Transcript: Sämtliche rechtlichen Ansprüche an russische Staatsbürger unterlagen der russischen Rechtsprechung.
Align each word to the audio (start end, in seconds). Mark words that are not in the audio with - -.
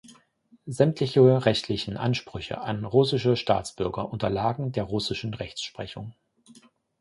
Sämtliche 0.65 1.45
rechtlichen 1.45 1.95
Ansprüche 1.95 2.59
an 2.59 2.85
russische 2.85 3.37
Staatsbürger 3.37 4.09
unterlagen 4.11 4.71
der 4.71 4.85
russischen 4.85 5.31
Rechtsprechung. 5.35 6.15